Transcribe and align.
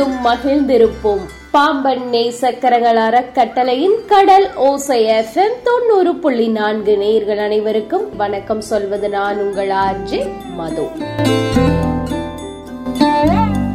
எப்பொழுதும் 0.00 0.26
மகிழ்ந்திருப்போம். 0.26 1.22
பாம்பன் 1.50 2.02
நேசக்கரங்கள் 2.12 2.98
அறக்கட்டளையின் 3.06 3.96
கடல் 4.06 4.46
ஓசை 4.54 4.98
எஃப்எம் 5.04 5.56
தொண்ணூறு 5.62 6.14
புள்ளி 6.14 6.48
நான்கு 6.48 6.92
நேர்கள் 7.00 7.40
அனைவருக்கும் 7.44 8.16
வணக்கம் 8.16 8.60
சொல்வது 8.60 9.08
நான் 9.08 9.38
உங்கள் 9.38 9.68
ஆர்ஜி 9.68 10.20
மது. 10.56 10.84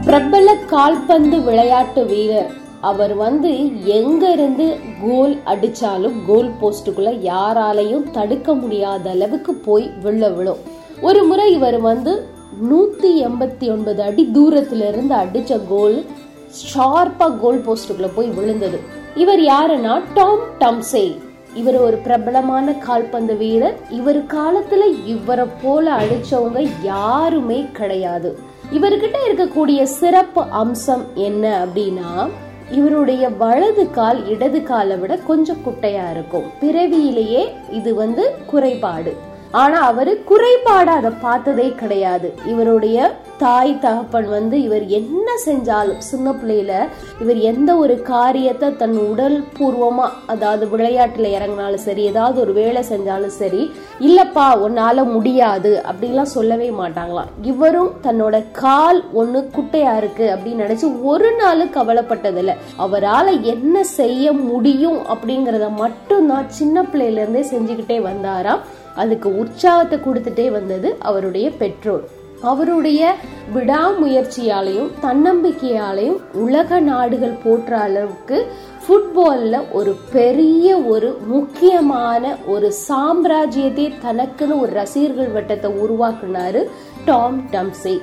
பிரபல 0.06 0.56
கால்பந்து 0.56 1.42
விளையாட்டு 1.42 2.06
வீரர். 2.06 2.52
அவர் 2.82 3.16
வந்து 3.16 3.84
எங்க 3.84 4.32
இருந்து 4.32 4.78
கோல் 5.04 5.38
அடிச்சாலும் 5.46 6.18
கோல் 6.28 6.52
போஸ்டுக்குள்ள 6.62 7.12
யாராலையும் 7.32 8.12
தடுக்க 8.12 8.54
முடியாத 8.54 9.10
அளவுக்கு 9.10 9.54
போய் 9.54 9.92
விழ 10.02 10.30
விழும் 10.30 10.64
ஒரு 11.02 11.24
முறை 11.24 11.54
இவர் 11.54 11.80
வந்து 11.82 12.12
நூத்தி 12.72 13.28
எண்பத்தி 13.28 13.70
ஒன்பது 13.70 14.04
அடி 14.04 14.30
தூரத்துல 14.34 14.88
இருந்து 14.88 15.16
அடிச்ச 15.16 15.60
கோல் 15.70 16.06
ஷார்ப்பா 16.76 17.40
கோல் 17.40 17.62
போஸ்டுக்குள்ள 17.62 18.10
போய் 18.16 18.28
விழுந்தது. 18.28 18.80
இவர் 19.16 19.40
யாருன்னா? 19.40 20.02
டாம் 20.14 20.40
டம்சே 20.60 21.18
இவர் 21.54 21.78
ஒரு 21.78 21.98
பிரபலமான 21.98 22.74
கால்பந்து 22.74 23.36
வீரர். 23.36 23.78
இவர் 23.90 24.24
காலத்துல 24.24 24.82
இவரை 25.06 25.46
போல 25.64 25.96
அடிச்சவங்க 25.96 26.70
யாருமே 26.84 27.66
கிடையாது. 27.74 28.38
இவர்கிட்ட 28.74 29.16
இருக்கக்கூடிய 29.30 29.84
சிறப்பு 29.84 30.42
அம்சம் 30.42 31.06
என்ன 31.16 31.66
அப்படின்னா 31.66 32.30
இவருடைய 32.72 33.30
வலது 33.30 33.92
கால் 33.92 34.28
இடது 34.28 34.64
காலை 34.64 34.98
விட 34.98 35.16
கொஞ்சம் 35.16 35.58
குட்டையா 35.66 36.12
இருக்கும். 36.12 36.44
பிறவியிலேயே 36.60 37.54
இது 37.72 37.96
வந்து 37.96 38.36
குறைபாடு. 38.46 39.16
ஆனா 39.62 39.80
அவரு 39.92 40.14
குறைபாடு 40.30 40.92
அதை 41.00 41.12
பார்த்ததே 41.26 41.68
கிடையாது. 41.82 42.28
இவருடைய 42.52 42.98
தாய் 43.44 43.72
தகப்பன் 43.84 44.28
வந்து 44.36 44.56
இவர் 44.66 44.84
என்ன 44.98 45.28
செஞ்சாலும் 45.46 46.04
சின்ன 46.10 46.28
பிள்ளையில 46.32 46.74
இவர் 47.24 47.40
எந்த 47.52 47.72
ஒரு 47.84 47.96
காரியத்தை 48.12 48.68
தன் 48.82 48.96
உடல் 49.10 49.36
பூர்வமா 49.58 50.06
அதாவது 50.34 50.66
விளையாட்டுல 50.74 51.32
இறங்கினாலும் 51.38 51.84
சரி 51.88 52.04
ஏதாவது 52.12 52.38
ஒரு 52.44 52.54
வேலை 52.60 52.84
செஞ்சாலும் 52.92 53.36
சரி 53.42 53.62
இல்லப்பா 54.08 54.46
உன்னால 54.66 55.04
முடியாது 55.16 55.74
அப்படின்லாம் 55.90 56.34
சொல்லவே 56.38 56.70
மாட்டாங்களாம். 56.82 57.34
இவரும் 57.52 57.92
தன்னோட 58.06 58.36
கால் 58.62 59.02
ஒண்ணு 59.22 59.42
குட்டையா 59.58 59.94
இருக்கு 60.02 60.26
அப்படின்னு 60.36 60.66
நினைச்சு 60.66 60.90
ஒரு 61.12 61.32
நாள் 61.42 61.64
கவலைப்பட்டதில்ல. 61.78 62.56
அவரால் 62.86 63.32
என்ன 63.54 63.84
செய்ய 64.00 64.34
முடியும் 64.50 65.00
அப்படிங்கறத 65.14 65.70
மட்டும் 65.84 66.32
தான் 66.34 66.50
சின்ன 66.60 66.86
பிள்ளையில 66.92 67.24
இருந்தே 67.24 67.46
செஞ்சுக்கிட்டே 67.54 68.00
வந்தாராம். 68.10 68.64
அதுக்கு 68.96 69.38
உற்சாகத்தை 69.38 70.00
கொடுத்துட்டே 70.00 70.52
வந்தது 70.52 70.96
அவருடைய 71.00 71.52
பெற்றோர். 71.52 72.06
அவருடைய 72.42 73.02
விடாமுயற்சியாலையும் 73.56 74.90
தன்னம்பிக்கையாலையும் 75.02 76.20
உலக 76.34 76.80
நாடுகள் 76.80 77.38
போற்ற 77.44 77.78
அளவுக்கு 77.78 78.38
ஃபுட்பாலில் 78.88 79.72
ஒரு 79.72 79.96
பெரிய 80.12 80.78
ஒரு 80.78 81.18
முக்கியமான 81.28 82.36
ஒரு 82.48 82.74
சாம்ராஜ்யத்தை 82.88 83.92
தனக்குன்னு 84.04 84.60
ஒரு 84.60 84.72
ரசிகர்கள் 84.74 85.34
வட்டத்தை 85.34 85.72
உருவாக்குனாரு 85.84 86.64
டாம் 87.06 87.50
டம்சே 87.52 87.96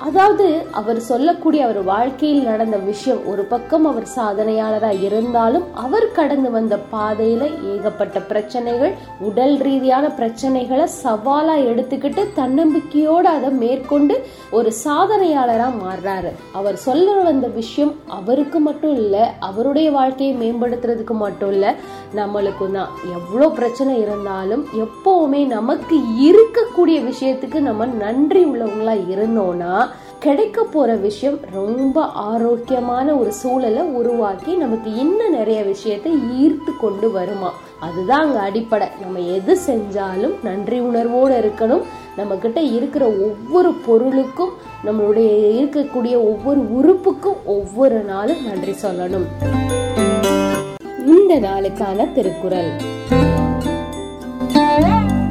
அதாவது 0.00 0.66
அவர் 0.70 1.00
சொல்லக்கூடிய 1.00 1.64
அவர் 1.64 1.82
வாழ்க்கையில் 1.82 2.42
நடந்த 2.42 2.76
விஷயம் 2.76 3.26
ஒரு 3.26 3.42
பக்கம் 3.42 3.84
அவர் 3.84 4.06
சாதனையாளராக 4.16 5.00
இருந்தாலும் 5.00 5.74
அவர் 5.74 6.12
கடந்து 6.12 6.50
வந்த 6.50 6.78
பாதையில 6.92 7.42
ஏகப்பட்ட 7.72 8.20
பிரச்சனைகள் 8.20 8.94
உடல் 9.20 9.56
ரீதியான 9.56 10.08
பிரச்சனைகளை 10.08 10.86
சவாலா 11.04 11.56
எடுத்துக்கிட்டு 11.66 12.26
தன்னம்பிக்கையோட 12.36 13.22
அதை 13.22 13.50
மேற்கொண்டு 13.50 14.24
ஒரு 14.50 14.72
சாதனையாளரா 14.84 15.68
மாறுறாரு. 15.82 16.30
அவர் 16.52 16.76
சொல்ல 16.76 17.12
வந்த 17.12 17.46
விஷயம் 17.46 17.94
அவருக்கு 18.06 18.60
மட்டும் 18.60 18.96
இல்ல 18.96 19.34
அவருடைய 19.40 19.90
வாழ்க்கையை 19.90 20.34
மேம்படுத்துறதுக்கு 20.36 21.12
மட்டும் 21.12 21.52
இல்ல 21.52 21.74
நம்மளுக்கும் 22.14 22.72
தான் 22.72 22.88
எவ்வளோ 23.12 23.48
பிரச்சனை 23.48 24.00
இருந்தாலும் 24.00 24.66
எப்பவுமே 24.74 25.46
நமக்கு 25.46 25.96
இருக்கக்கூடிய 26.20 27.04
விஷயத்துக்கு 27.04 27.60
நம்ம 27.60 27.86
நன்றி 27.86 28.44
உள்ளவங்களா 28.44 29.10
இருந்தோம்னா 29.10 29.89
கிடைக்க 30.20 30.62
போற 30.62 30.94
விஷயம் 30.94 31.38
ரொம்ப 31.52 32.00
ஆரோக்கியமான 32.04 33.14
ஒரு 33.14 33.32
சூழலை 33.32 33.82
உருவாக்கி 33.82 34.54
நமக்கு 34.54 34.94
இன்னும் 34.94 35.30
நிறைய 35.30 35.62
விஷயத்தை 35.62 36.12
ஈர்த்து 36.40 36.72
கொண்டு 36.80 37.10
வருமா? 37.10 37.52
அதுதான் 37.80 38.20
அங்கே 38.20 38.38
அடிப்படை. 38.38 38.88
நம்ம 39.00 39.18
எது 39.18 39.58
செஞ்சாலும் 39.66 40.34
நன்றி 40.42 40.78
உணர்வோடு 40.78 41.36
இருக்கணும். 41.40 41.82
நம்மக்கிட்ட 42.16 42.74
இருக்கிற 42.74 43.06
ஒவ்வொரு 43.06 43.72
பொருளுக்கும் 43.72 44.50
நம்மளுடைய 44.84 45.30
இருக்கக்கூடிய 45.60 46.14
ஒவ்வொரு 46.14 46.60
உறுப்புக்கும் 46.60 47.40
ஒவ்வொரு 47.44 48.00
நாளும் 48.00 48.44
நன்றி 48.46 48.74
சொல்லணும். 48.82 49.26
இந்த 51.06 51.34
நாளுக்கான 51.34 52.12
திருக்குறள். 52.12 52.70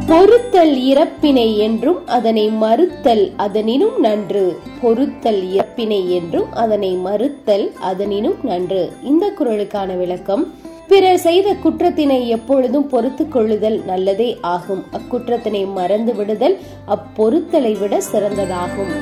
பொறுத்தல் 0.10 0.76
இறப்பினை 0.76 1.58
என்றும் 1.58 2.08
அதனை 2.08 2.50
மறுத்தல் 2.50 3.32
அதனினும் 3.38 4.00
நன்று. 4.00 4.60
பொறுத்தல் 4.82 5.42
இறப்பினை 5.52 6.08
என்றும் 6.08 6.54
அதனை 6.54 6.94
மறுத்தல் 6.94 7.72
அதனினும் 7.80 8.36
நன்று. 8.44 8.92
இந்த 9.04 9.34
குரலுக்கான 9.40 9.98
விளக்கம் 9.98 10.54
பிறர் 10.88 11.18
செய்த 11.18 11.56
குற்றத்தினை 11.64 12.28
எப்பொழுதும் 12.28 12.88
பொறுத்து 12.88 13.28
கொள்ளுதல் 13.28 13.84
நல்லதே 13.86 14.38
ஆகும். 14.42 14.84
அக்குற்றத்தினை 14.92 15.72
மறந்து 15.74 16.16
விடுதல் 16.16 16.58
அப்பொறுத்தலை 16.88 17.80
விட 17.80 18.02
சிறந்ததாகும். 18.12 18.94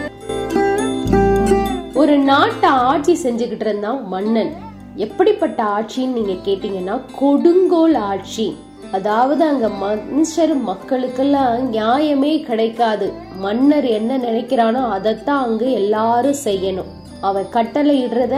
ஒரு 1.94 2.18
நாட்டை 2.18 2.70
ஆட்சி 2.70 3.18
செஞ்சுக்கிட்டு 3.24 3.66
இருந்தான் 3.66 4.08
மன்னன். 4.08 4.54
எப்படிப்பட்ட 4.96 5.64
ஆட்சின்னு 5.64 6.16
நீங்க 6.20 6.36
கேட்டீங்கன்னா 6.46 7.02
கொடுங்கோல் 7.20 7.94
ஆட்சி. 7.94 8.56
அதாவது 8.92 9.44
அங்க 9.44 9.68
மனுஷர் 9.68 10.54
மக்களுக்கெல்லாம் 10.70 11.56
நியாயமே 11.74 12.44
கிடைக்காது. 12.44 13.14
மன்னர் 13.40 13.86
என்ன 13.86 14.18
நினைக்கிறானோ 14.18 14.90
அதைத்தான் 14.90 15.44
அங்க 15.44 15.66
எல்லாரும் 15.66 16.40
செய்யணும். 16.44 16.92
அவன் 17.22 17.50
கட்டளை 17.50 18.06
இடுறத 18.06 18.38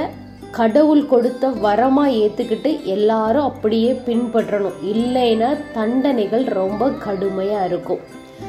கடவுள் 0.52 1.06
கொடுத்த 1.06 1.48
வரமா 1.48 2.06
ஏத்துக்கிட்டு 2.22 2.84
எல்லாரும் 2.84 3.44
அப்படியே 3.44 3.92
பின்பற்றணும். 4.06 4.78
இல்லைன்னா 4.84 5.50
தண்டனைகள் 5.74 6.44
ரொம்ப 6.44 6.90
கடுமையா 7.06 7.66
இருக்கும். 7.66 8.00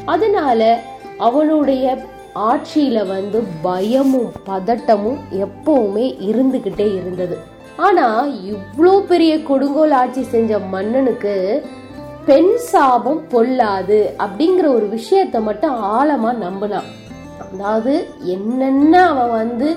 அதனால 0.05 0.79
அவனுடைய 1.19 1.99
ஆட்சியில 2.35 3.07
வந்து 3.07 3.43
பயமும் 3.63 4.33
பதட்டமும் 4.47 5.21
எப்பவுமே 5.47 6.07
இருந்துகிட்டே 6.31 6.95
இருந்தது. 6.95 7.39
ஆனா 7.77 8.27
இவ்வளோ 8.27 9.01
பெரிய 9.01 9.43
கொடுங்கோல் 9.43 9.91
ஆட்சி 9.91 10.23
செஞ்ச 10.23 10.59
மன்னனுக்கு 10.59 11.65
பெண் 12.31 12.55
சாபம் 12.71 13.23
பொல்லாது 13.33 13.99
அப்படிங்கிற 14.25 14.67
ஒரு 14.77 14.87
விஷயத்த 14.97 15.37
மட்டும் 15.49 15.77
ஆழமா 15.99 16.31
நம்பினான் 16.45 16.89
அதாவது 17.45 17.95
என்னென்ன 18.35 18.95
அவன் 19.13 19.33
வந்து 19.41 19.69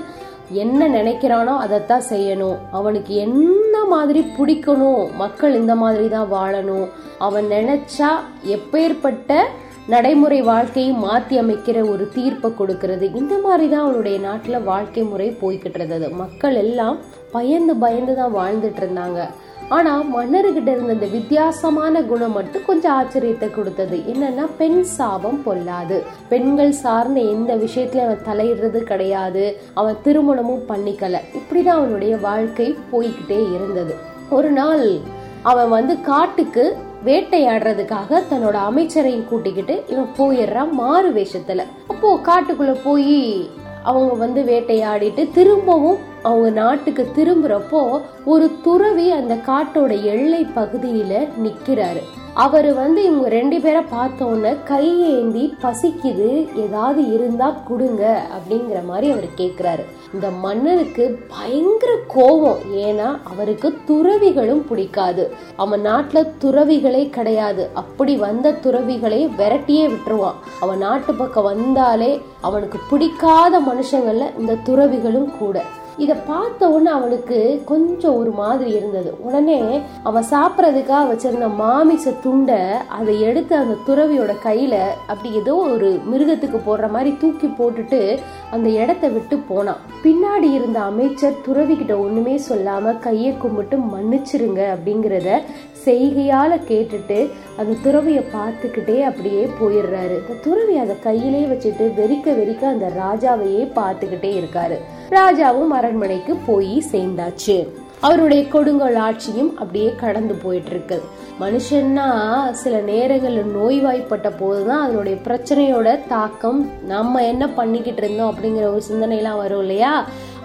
என்ன 0.62 0.88
நினைக்கிறானோ 0.88 1.52
அதைத்தான் 1.64 2.04
செய்யணும். 2.10 2.58
அவனுக்கு 2.78 3.12
என்ன 3.26 3.84
மாதிரி 3.92 4.20
பிடிக்கணும்? 4.36 5.04
மக்கள் 5.22 5.54
இந்த 5.54 5.74
மாதிரி 5.82 6.06
தான் 6.08 6.32
வாழணும். 6.32 6.86
அவன் 7.26 7.46
நினைச்சா 7.56 8.10
எப்பேற்பட்ட 8.54 9.38
நடைமுறை 9.86 10.40
வாழ்க்கையை 10.42 10.92
மாற்றி 11.06 11.34
அமைக்கிற 11.40 11.78
ஒரு 11.92 12.04
தீர்ப்பை 12.16 12.50
கொடுக்கறது. 12.60 13.08
இந்த 13.20 13.34
மாதிரி 13.46 13.66
தான் 13.68 13.84
அவனுடைய 13.86 14.18
நாட்டில் 14.18 14.66
வாழ்க்கை 14.70 15.02
முறை 15.02 15.28
போய்கிட்டு 15.42 15.80
இருந்தது. 15.80 16.08
மக்கள் 16.22 16.54
எல்லாம் 16.54 16.98
பயந்து 17.32 17.76
பயந்து 17.86 18.14
தான் 18.20 18.36
வாழ்ந்துட்டு 18.40 18.82
இருந்தாங்க. 18.82 19.20
ஆனா 19.68 20.02
மன்னர்கிட்ட 20.16 20.66
இருந்த 20.66 20.92
இந்த 20.92 21.06
வித்தியாசமான 21.06 22.02
குணம் 22.02 22.32
மட்டும் 22.32 22.62
கொஞ்சம் 22.66 23.02
ஆச்சரியத்தை 23.02 23.50
கொடுத்தது. 23.50 23.96
என்னன்னா 23.96 24.48
பெண் 24.58 24.82
சாபம் 24.82 25.42
பொல்லாது. 25.46 26.02
பெண்கள் 26.28 26.72
சார்ந்த 26.72 27.20
எந்த 27.20 27.56
விஷயத்துல 27.56 27.98
அவன் 27.98 28.24
தலையிடுறது 28.26 28.78
கிடையாது. 28.78 29.60
அவன் 29.74 29.96
திருமணமும் 30.04 30.62
பண்ணிக்கல. 30.68 31.18
இப்படிதான் 31.34 31.80
அவனுடைய 31.80 32.16
வாழ்க்கை 32.16 32.76
போய்கிட்டே 32.92 33.54
இருந்தது. 33.54 33.94
ஒரு 34.30 34.50
நாள் 34.50 34.98
அவன் 35.42 35.68
வந்து 35.68 36.00
காட்டுக்கு 36.00 36.76
வேட்டையாடுறதுக்காக 37.04 38.22
தன்னோட 38.30 38.58
அமைச்சரையும் 38.70 39.24
கூட்டிக்கிட்டு 39.24 39.84
இவன் 39.88 40.08
போயிடுறான் 40.18 40.70
மாறு 40.70 41.10
வேஷத்துல. 41.10 41.62
அப்போ 41.86 42.20
காட்டுக்குள்ள 42.22 42.76
போய் 42.84 43.50
அவங்க 43.82 44.14
வந்து 44.14 44.42
வேட்டையாடிட்டு 44.42 45.32
திரும்பவும் 45.32 46.12
அவங்க 46.24 46.50
நாட்டுக்கு 46.50 47.04
திரும்புறப்போ 47.16 48.00
ஒரு 48.24 48.50
துறவி 48.62 49.10
அந்த 49.10 49.34
காட்டோட 49.34 50.02
எல்லை 50.02 50.46
பகுதியில 50.56 51.28
நிக்கிறாரு. 51.44 52.02
அவரு 52.34 52.74
வந்து 52.74 53.04
இவங்க 53.04 53.28
ரெண்டு 53.28 53.60
பேரை 53.60 53.82
பார்த்தோன்ன 53.82 54.42
கை 54.42 54.56
கையேந்தி 54.64 55.54
பசிக்குது 55.62 56.30
ஏதாவது 56.54 57.14
இருந்தா 57.14 57.48
கொடுங்க 57.68 58.22
அப்படிங்கிற 58.36 58.84
மாதிரி 58.86 59.10
அவர் 59.10 59.28
கேக்குறாரு. 59.36 59.84
இந்த 60.14 60.30
மன்னருக்கு 60.30 61.04
பயங்கர 61.28 61.92
கோபம். 62.06 62.58
ஏன்னா 62.76 63.18
அவருக்கு 63.24 63.74
துறவிகளும் 63.84 64.66
பிடிக்காது. 64.68 65.30
அவன் 65.56 65.86
நாட்டுல 65.86 66.28
துறவிகளே 66.40 67.10
கிடையாது. 67.10 67.68
அப்படி 67.74 68.16
வந்த 68.16 68.52
துறவிகளை 68.52 69.20
விரட்டியே 69.38 69.86
விட்டுருவான். 69.90 70.40
அவன் 70.60 70.78
நாட்டு 70.78 71.14
பக்கம் 71.14 71.48
வந்தாலே 71.52 72.20
அவனுக்கு 72.40 72.78
பிடிக்காத 72.90 73.60
மனுஷங்கள்ல 73.60 74.38
இந்த 74.38 74.54
துறவிகளும் 74.64 75.32
கூட. 75.38 75.62
இதை 75.96 76.16
பார்த்த 76.26 76.68
உடனே 76.68 76.90
அவனுக்கு 76.90 77.62
கொஞ்சம் 77.64 78.16
ஒரு 78.16 78.30
மாதிரி 78.30 78.70
இருந்தது. 78.70 79.10
உடனே 79.20 79.58
அவன் 80.02 80.26
சாப்பிட்றதுக்காக 80.30 81.10
வச்சிருந்த 81.10 81.48
மாமிச 81.54 82.12
துண்டை 82.24 82.60
அதை 82.88 83.20
எடுத்து 83.20 83.56
அந்த 83.56 83.76
துறவியோட 83.86 84.32
கையில 84.46 84.74
அப்படி 85.06 85.34
ஏதோ 85.34 85.54
ஒரு 85.54 86.00
மிருகத்துக்கு 86.12 86.60
போடுற 86.66 86.90
மாதிரி 86.90 87.16
தூக்கி 87.20 87.46
போட்டுட்டு 87.46 88.18
அந்த 88.50 88.68
இடத்த 88.68 89.08
விட்டு 89.08 89.36
போனான். 89.36 89.82
பின்னாடி 90.04 90.50
இருந்த 90.52 90.80
அமைச்சர் 90.80 91.40
துறவி 91.46 91.76
கிட்ட 91.76 91.96
ஒண்ணுமே 91.98 92.40
சொல்லாம 92.48 92.98
கையை 92.98 93.32
கும்பிட்டு 93.36 93.78
மன்னிச்சிருங்க 93.94 94.62
அப்படிங்கிறத 94.74 95.40
செய்கையால 95.84 96.52
கேட்டுட்டு 96.68 97.30
அந்த 97.56 97.72
துறவியை 97.82 98.22
பார்த்துக்கிட்டே 98.34 99.00
அப்படியே 99.08 99.42
போயிடுறாரு. 99.60 100.14
இந்த 100.20 100.38
துறவி 100.44 100.76
அதை 100.78 100.94
கையிலே 101.00 101.42
வச்சுட்டு 101.50 101.84
வெறிக்க 101.98 102.26
வெறிக்க 102.40 102.62
அந்த 102.64 102.86
ராஜாவையே 103.02 103.64
பார்த்துக்கிட்டே 103.78 104.30
இருக்காரு. 104.40 104.78
ராஜாவும் 105.10 105.72
அரண்மனைக்கு 105.84 106.34
போய் 106.46 106.74
சேர்ந்தாச்சு. 106.92 107.56
அவருடைய 108.00 108.42
கொடுங்கோல் 108.48 108.94
ஆட்சியும் 108.94 109.52
அப்படியே 109.58 109.90
கடந்து 110.00 110.34
போயிட்டு 110.34 110.70
இருக்கு 110.70 110.98
மனுஷன்னா 111.40 112.08
சில 112.50 112.74
நேரங்களில் 112.80 113.54
நோய்வாய்ப்பட்ட 113.56 114.28
போதுதான் 114.38 114.82
அதனுடைய 114.82 115.18
பிரச்சனையோட 115.24 115.98
தாக்கம். 116.08 116.60
நம்ம 116.86 117.22
என்ன 117.26 117.48
பண்ணிக்கிட்டு 117.48 118.02
இருந்தோம் 118.02 118.34
அப்படிங்கிற 118.34 118.66
ஒரு 118.72 118.82
சிந்தனைலாம் 118.90 119.36
வரும் 119.36 119.60
இல்லையா? 119.60 119.94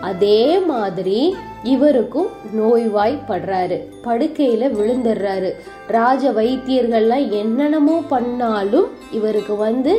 அதே 0.01 0.59
மாதிரி 0.59 1.35
இவருக்கும் 1.63 2.29
நோய்வாய்ப்படுறாரு. 2.57 3.77
படுக்கையில 4.03 4.63
விழுந்துடுறாரு. 4.77 5.51
ராஜ 5.87 6.31
வைத்தியர்கள்லாம் 6.31 7.29
என்னென்னமோ 7.29 8.03
பண்ணாலும் 8.09 8.89
இவருக்கு 9.11 9.55
வந்து 9.55 9.93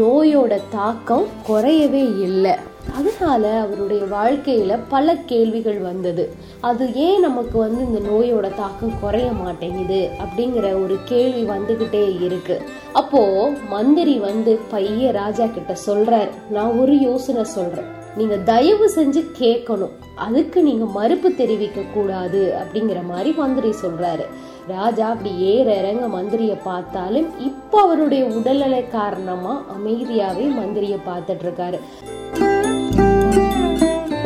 நோயோட 0.00 0.60
தாக்கம் 0.70 1.26
குறையவே 1.48 2.04
இல்லை. 2.28 2.56
அதனால 2.94 3.60
அவருடைய 3.60 4.02
வாழ்க்கையில 4.02 4.78
பல 4.88 5.14
கேள்விகள் 5.14 5.78
வந்தது. 5.78 6.32
அது 6.60 6.94
ஏன் 6.94 7.20
நமக்கு 7.20 7.58
வந்து 7.58 7.84
இந்த 7.84 7.98
நோயோட 8.08 8.54
தாக்கம் 8.54 9.00
குறைய 9.00 9.32
மாட்டேங்குது 9.32 10.10
அப்படிங்கிற 10.24 10.82
ஒரு 10.82 10.98
கேள்வி 11.04 11.44
வந்துகிட்டே 11.48 12.22
இருக்கு. 12.22 12.62
அப்போ 12.92 13.50
மந்திரி 13.68 14.18
வந்து 14.18 14.58
பைய 14.70 15.10
ராஜா 15.10 15.46
கிட்ட 15.46 15.76
சொல்றாரு 15.86 16.30
நான் 16.50 16.78
ஒரு 16.78 16.98
யோசனை 16.98 17.44
சொல்றேன். 17.44 17.94
நீங்க 18.16 18.36
தயவு 18.36 18.90
செஞ்சு 18.94 19.24
கேட்கணும். 19.38 19.90
அதுக்கு 20.14 20.62
நீங்க 20.62 20.84
மறுப்பு 20.84 21.34
தெரிவிக்க 21.34 21.80
கூடாது. 21.80 22.54
அப்படிங்கிற 22.62 23.04
மாதிரி 23.04 23.32
மந்திரி 23.32 23.74
சொல்றாரு. 23.82 24.26
ராஜா 24.68 25.08
அப்படி 25.08 25.36
ஏற 25.36 25.74
இறங்க 25.74 26.06
மந்திரிய 26.06 26.56
பார்த்தாலும் 26.64 27.40
இப்போ 27.40 27.80
அவருடைய 27.80 28.24
உடல்நிலை 28.24 28.88
காரணமா 28.88 29.64
அமைதியாவே 29.78 30.46
மந்திரிய 30.60 30.98
பார்த்துட்டு 31.06 31.44
இருக்காரு. 31.44 31.80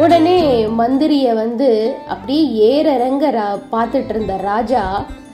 உடனே 0.00 0.64
மந்திரிய 0.81 1.35
வந்து 1.35 1.94
அப்படியே 2.08 2.43
ஏறறங்க 2.69 3.25
பார்த்துட்டு 3.73 4.08
இருந்த 4.08 4.37
ராஜா 4.37 4.82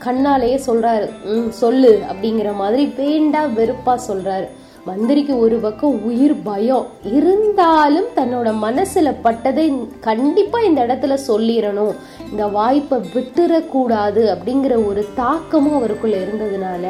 கண்ணாலேயே 0.05 0.59
சொல்றாரு 0.67 1.07
ம் 1.25 1.51
சொல்லு 1.51 2.01
அப்படிங்கிற 2.11 2.55
மாதிரி 2.55 2.85
வேண்டா 2.97 3.43
வெறுப்பா 3.45 3.95
சொல்றாரு. 4.09 4.47
மந்திரிக்கு 4.85 5.39
ஒரு 5.39 5.57
பக்கம் 5.57 6.05
உயிர் 6.05 6.35
பயம். 6.43 6.87
இருந்தாலும் 7.19 8.09
தன்னோட 8.17 8.49
மனசுல 8.65 9.13
பட்டதை 9.25 9.65
கண்டிப்பா 10.01 10.59
இந்த 10.61 10.81
இடத்துல 10.87 11.19
சொல்லிடணும் 11.29 11.95
இந்த 12.31 12.47
வாய்ப்பை 12.47 12.99
விட்டுறக்கூடாது 13.15 14.25
அப்படிங்கிற 14.35 14.87
ஒரு 14.87 15.05
தாக்கமும் 15.15 15.79
அவருக்குள்ள 15.79 16.17
இருந்ததுனால 16.17 16.85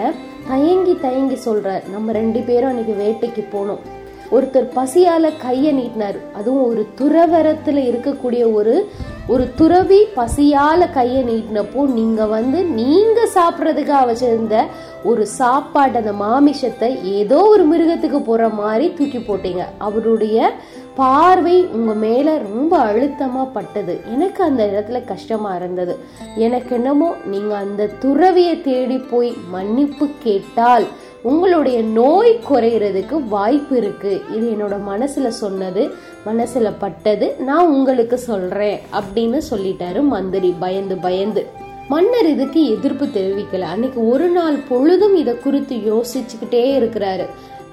தயங்கி 0.48 0.96
தயங்கி 1.00 1.38
சொல்றார். 1.44 1.84
நம்ம 1.90 2.12
ரெண்டு 2.12 2.40
பேரும் 2.40 2.68
அன்னைக்கு 2.68 2.96
வேட்டைக்கு 3.04 3.44
போனோம். 3.56 3.84
ஒருத்தர் 4.30 4.68
பசியால 4.76 5.32
கையை 5.38 5.72
நீட்டினார். 5.72 6.16
அதுவும் 6.34 6.66
ஒரு 6.68 6.86
துறவரத்துல 6.98 7.78
இருக்கக்கூடிய 7.90 8.52
ஒரு 8.52 8.88
ஒரு 9.28 9.48
துறவி 9.56 10.00
பசியால 10.16 10.92
கையை 10.92 11.22
நீட்டினப்போ 11.24 11.86
நீங்க 11.86 12.26
வந்து 12.26 12.64
நீங்க 12.64 13.28
சாப்பிட்றதுக்காக 13.34 14.08
வச்சிருந்த 14.10 14.62
ஒரு 15.04 15.26
சாப்பாடு 15.26 15.96
அந்த 15.96 16.12
மாமிஷத்தை 16.12 17.02
ஏதோ 17.02 17.38
ஒரு 17.42 17.64
மிருகத்துக்கு 17.72 18.20
போற 18.24 18.48
மாதிரி 18.48 18.92
தூக்கி 18.92 19.18
போட்டீங்க. 19.18 19.64
அவருடைய 19.78 20.52
பார்வை 20.94 21.66
உங்க 21.66 21.94
மேல 21.94 22.38
ரொம்ப 22.38 22.78
அழுத்தமா 22.78 23.48
பட்டது. 23.52 24.00
எனக்கு 24.06 24.44
அந்த 24.44 24.62
இடத்துல 24.66 25.04
கஷ்டமா 25.04 25.56
இருந்தது. 25.56 25.98
எனக்கு 26.36 26.74
என்னமோ 26.74 27.14
நீங்க 27.26 27.56
அந்த 27.56 27.86
துறவியை 27.86 28.60
தேடி 28.60 28.98
போய் 28.98 29.32
மன்னிப்பு 29.50 30.08
கேட்டால் 30.22 30.86
உங்களுடைய 31.26 31.82
நோய் 31.82 32.40
குறையிறதுக்கு 32.50 33.16
வாய்ப்பு 33.28 33.76
இருக்கு. 33.76 34.22
இது 34.34 34.46
என்னோட 34.50 34.76
மனசுல 34.88 35.28
சொன்னது 35.28 35.82
மனசுல 36.26 36.72
பட்டது 36.78 37.34
நான் 37.38 37.68
உங்களுக்கு 37.68 38.18
சொல்றேன் 38.18 38.78
அப்படின்னு 38.92 39.40
சொல்லிட்டாரு 39.50 40.02
மந்திரி. 40.02 40.54
பயந்து 40.58 40.96
பயந்து. 40.96 41.46
மன்னர் 41.88 42.26
இதுக்கு 42.26 42.60
எதிர்ப்பு 42.70 43.04
தெரிவிக்கல. 43.04 43.60
அன்னைக்கு 43.60 44.08
ஒரு 44.08 44.28
நாள் 44.28 44.58
பொழுதும் 44.68 45.16
இதை 45.16 45.38
குறித்து 45.38 45.76
யோசிச்சுக்கிட்டே 45.76 46.64
இருக்கிறாரு. 46.80 47.26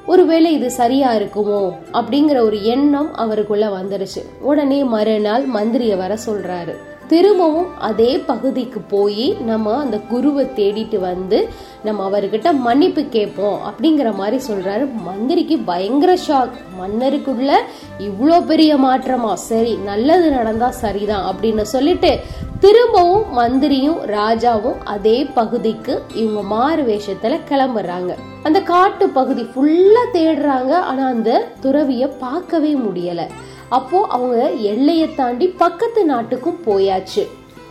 ஒருவேளை 0.06 0.54
இது 0.54 0.72
சரியா 0.72 1.14
இருக்குமோ 1.14 1.74
அப்படிங்கிற 1.94 2.40
ஒரு 2.40 2.64
எண்ணம் 2.64 3.16
அவருக்குள்ள 3.16 3.68
வந்துருச்சு. 3.68 4.22
உடனே 4.42 4.84
மறுநாள் 4.84 5.46
மந்திரியை 5.48 5.98
வர 5.98 6.18
சொல்றாரு. 6.28 6.74
திரும்பவும் 7.08 7.80
அதே 7.80 8.18
பகுதிக்கு 8.18 8.80
போய் 8.80 9.36
நம்ம 9.46 9.78
அந்த 9.78 10.00
குருவை 10.00 10.46
தேடிட்டு 10.46 11.00
வந்து 11.00 11.50
நம்ம 11.84 12.10
அவர்கிட்ட 12.10 12.54
மன்னிப்பு 12.58 13.04
கேட்போம் 13.06 13.60
அப்படிங்கிற 13.70 14.16
மாதிரி 14.16 14.44
சொல்றாரு. 14.48 14.86
மந்திரிக்கு 14.94 15.58
பயங்கர 15.58 16.18
ஷாக் 16.28 16.56
மன்னருக்குள்ள 16.80 17.52
இவ்வளோ 18.00 18.46
பெரிய 18.46 18.78
மாற்றமா? 18.78 19.34
சரி 19.34 19.76
நல்லது 19.76 20.32
நடந்தா 20.32 20.70
சரிதான் 20.70 21.36
அப்படின்னு 21.36 21.62
சொல்லிட்டு 21.62 22.20
திரும்பவும் 22.60 23.34
மந்திரியும் 23.34 24.00
ராஜாவும் 24.06 24.84
அதே 24.84 25.24
பகுதிக்கு 25.24 26.04
இவங்க 26.14 26.42
மாறு 26.42 26.84
வேஷத்துல 26.84 27.40
கிளம்புறாங்க. 27.50 28.14
அந்த 28.44 28.62
காட்டு 28.62 29.10
பகுதி 29.10 29.42
ஃபுல்லா 29.42 30.04
தேடுறாங்க. 30.14 30.72
ஆனா 30.72 31.06
அந்த 31.06 31.48
துறவிய 31.62 32.12
பார்க்கவே 32.20 32.74
முடியலை. 32.74 33.28
அப்போ 33.74 34.06
அவங்க 34.10 34.52
எல்லையை 34.52 35.16
தாண்டி 35.16 35.48
பக்கத்து 35.48 36.06
நாட்டுக்கும் 36.06 36.60
போயாச்சு. 36.66 37.24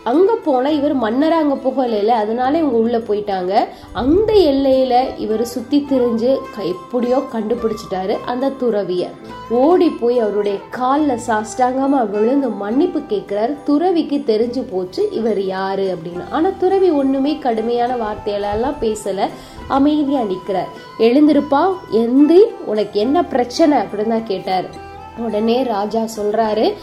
அங்க 0.03 0.35
போனா 0.35 0.69
இவர் 0.69 0.95
மன்னரா 0.97 1.37
அங்க 1.41 1.55
போகல 1.55 2.15
அதனால 2.15 2.57
இவங்க 2.57 2.77
உள்ள 2.77 2.97
போயிட்டாங்க. 2.97 3.65
அந்த 3.93 4.33
எல்லையில 4.33 5.19
இவர் 5.19 5.45
சுத்தி 5.45 5.85
திரிஞ்சு 5.89 6.37
எப்படியோ 6.63 7.23
கண்டுபிடிச்சிட்டாரு 7.33 8.17
அந்த 8.25 8.49
துறவிய. 8.49 9.09
ஓடி 9.49 9.89
போய் 9.89 10.19
அவருடைய 10.19 10.57
காலில் 10.69 11.19
சாஷ்டாங்கமா 11.27 12.09
விழுந்து 12.09 12.49
மன்னிப்பு 12.49 12.99
கேட்கிறாரு. 12.99 13.63
துறவிக்கு 13.63 14.23
தெரிஞ்சு 14.25 14.63
போச்சு 14.71 15.09
இவர் 15.11 15.41
யாரு 15.41 15.95
அப்படின்னு. 15.95 16.23
ஆனா 16.31 16.49
துறவி 16.59 16.89
ஒண்ணுமே 16.89 17.37
கடுமையான 17.37 17.95
வார்த்தைகளெல்லாம் 17.95 18.79
பேசல. 18.81 19.29
அமைதியா 19.67 20.21
நிக்கிறார். 20.21 20.71
எழுந்திருப்பா 20.99 21.73
எந்தி 21.89 22.43
உனக்கு 22.65 22.99
என்ன 22.99 23.25
பிரச்சனை? 23.25 23.77
அப்படின்னு 23.77 24.07
தான் 24.07 24.25
கேட்டாரு. 24.25 24.91
உடனே 25.17 25.63
ராஜா 25.63 26.05
சொல்றாரு 26.17 26.73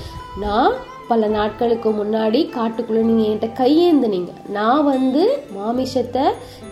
நான் 0.40 0.72
பல 1.08 1.26
நாட்களுக்கு 1.26 1.90
முன்னாடி 1.90 2.48
காட்டுக்குள்ள 2.56 3.00
நீங்கள் 3.00 3.30
என்கிட்ட 3.30 3.62
கையேந்துனீங்க. 3.62 4.28
நான் 4.48 4.84
வந்து 4.84 5.42
மாமிஷத்தை 5.56 6.22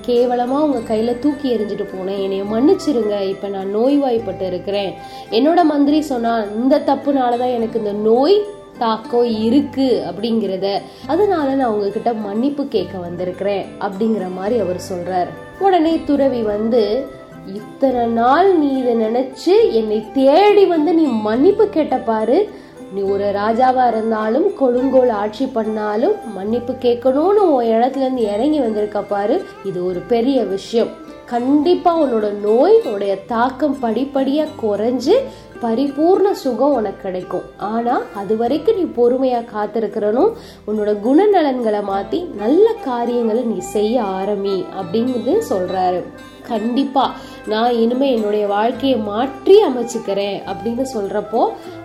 கேவலமாக 0.00 0.64
உங்கள் 0.64 0.82
கையில் 0.82 1.18
தூக்கி 1.18 1.54
எறிஞ்சிட்டு 1.54 1.86
போனேன். 1.94 2.22
என்னை 2.22 2.42
மன்னிச்சிருங்க. 2.42 3.28
இப்போ 3.28 3.48
நான் 3.48 3.70
நோய்வாய்ப்பட்டு 3.70 4.46
இருக்கிறேன். 4.46 4.94
என்னோட 5.30 5.64
மந்திரி 5.64 6.00
சொன்னால் 6.00 6.54
இந்த 6.54 6.78
தப்புனாலதான் 6.78 7.54
எனக்கு 7.54 7.78
இந்த 7.78 7.92
நோய் 7.92 8.46
தாக்கம் 8.78 9.42
இருக்கு 9.42 10.04
அப்படிங்கிறத. 10.10 10.82
அதனால 11.06 11.54
நான் 11.54 11.70
உங்ககிட்ட 11.70 12.12
மன்னிப்பு 12.12 12.66
கேட்க 12.66 12.98
வந்திருக்கிறேன் 12.98 13.66
அப்படிங்கிற 13.80 14.34
மாதிரி 14.34 14.60
அவர் 14.60 14.80
சொல்றார். 14.92 15.26
உடனே 15.58 16.00
துறவி 16.04 16.42
வந்து 16.42 17.06
இத்தனை 17.46 18.06
நாள் 18.06 18.58
நீ 18.58 18.78
இதை 18.78 18.94
நினைச்சு 18.94 19.72
என்னை 19.72 20.04
தேடி 20.12 20.64
வந்து 20.66 20.94
நீ 20.94 21.02
மன்னிப்பு 21.02 21.68
கேட்ட 21.68 21.96
பாரு. 21.96 22.48
நீ 22.94 23.00
ஒரு 23.00 23.32
ராஜாவா 23.36 23.88
இருந்தாலும் 23.88 24.56
கொடுங்கோல் 24.56 25.08
ஆட்சி 25.08 25.46
பண்ணாலும் 25.46 26.14
மன்னிப்பு 26.34 26.72
கேட்கணும்னு 26.72 27.44
உன் 27.54 27.66
இடத்துல 27.66 27.96
இருந்து 27.96 28.22
இறங்கி 28.22 28.60
வந்திருக்க 28.60 29.02
பாரு. 29.02 29.44
இது 29.64 29.86
ஒரு 29.86 30.00
பெரிய 30.00 30.44
விஷயம். 30.44 30.88
கண்டிப்பா 31.24 32.02
உன்னோட 32.02 32.32
நோய் 32.32 32.80
உடைய 32.94 33.16
தாக்கம் 33.26 33.76
படிப்படியா 33.82 34.46
குறைஞ்சு 34.62 35.16
பரிபூர்ண 35.62 36.30
சுகம் 36.30 36.72
உனக்கு 36.72 37.02
கிடைக்கும். 37.02 37.42
ஆனா 37.56 38.02
அது 38.14 38.36
வரைக்கும் 38.36 38.76
நீ 38.76 38.82
பொறுமையா 38.82 39.44
காத்திருக்கிறனும் 39.54 40.32
உன்னோட 40.66 40.96
குணநலன்களை 41.06 41.80
மாத்தி 41.88 42.34
நல்ல 42.34 42.72
காரியங்களை 42.84 43.42
நீ 43.42 43.58
செய்ய 43.58 44.02
ஆரம்பி 44.02 44.64
அப்படிங்கிறது 44.80 45.42
சொல்றாரு. 45.50 46.02
கண்டிப்பாக 46.48 47.26
நான் 47.52 47.76
இனிமேல் 47.82 48.14
என்னுடைய 48.16 48.44
வாழ்க்கையை 48.46 48.98
மாற்றி 49.10 49.56
அமைச்சுக்கிறேன் 49.66 50.38
அப்படின்னு 50.52 50.84
சொல்கிறப்போ 50.94 51.42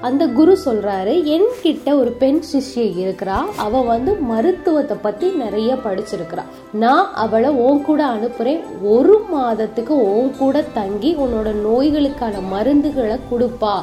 அந்த 0.08 0.24
குரு 0.38 0.54
சொல்கிறாரு 0.66 1.14
என்கிட்ட 1.36 1.90
ஒரு 2.00 2.12
பெண் 2.22 2.42
சிஷ்யை 2.52 2.88
இருக்கிறா. 3.04 3.38
அவள் 3.66 3.90
வந்து 3.92 4.12
மருத்துவத்தை 4.32 4.98
பற்றி 5.02 5.28
நிறைய 5.44 5.78
படிச்சிருக்கிறா. 5.86 6.44
நான் 6.84 7.06
அவளை 7.24 7.50
உன் 7.68 7.82
கூட 7.82 8.02
அனுப்புகிறேன் 8.16 8.62
ஒரு 8.96 9.16
மாதத்துக்கு 9.34 9.96
உன் 10.16 10.32
கூட 10.38 10.64
தங்கி 10.80 11.12
உன்னோட 11.26 11.50
நோய்களுக்கான 11.68 12.42
மருந்துகளை 12.54 13.18
கொடுப்பா. 13.32 13.76